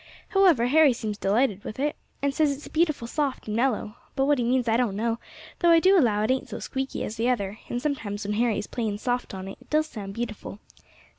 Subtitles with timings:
[0.29, 3.97] "However, Harry seems delighted with it, and says it's beautiful soft, and mellow.
[4.15, 5.19] But what he means I don't know,
[5.59, 8.57] though I do allow it ain't so squeaky as the other; and sometimes when Harry
[8.57, 10.57] is playing soft on it, it does sound beautiful.